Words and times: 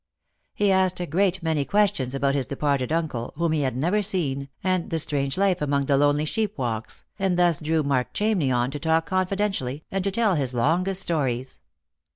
He 0.55 0.71
asked 0.71 0.99
a 0.99 1.05
great 1.05 1.43
many 1.43 1.63
questions 1.63 2.15
about 2.15 2.33
his 2.33 2.47
departed 2.47 2.91
uncle, 2.91 3.33
whom 3.37 3.51
he 3.51 3.61
had 3.61 3.77
never 3.77 4.01
seen, 4.01 4.49
and 4.63 4.89
the 4.89 4.97
strange 4.97 5.37
life 5.37 5.61
among 5.61 5.85
the 5.85 5.95
lonely 5.95 6.25
sheep 6.25 6.57
walks, 6.57 7.03
and 7.19 7.37
thus 7.37 7.59
drew 7.59 7.83
Mark 7.83 8.11
Ohamney 8.15 8.51
on 8.51 8.71
to 8.71 8.79
talk 8.79 9.07
confiden 9.07 9.49
tially, 9.49 9.83
and 9.91 10.03
to 10.03 10.09
tell 10.09 10.33
his 10.33 10.55
longest 10.55 11.03
stories. 11.03 11.59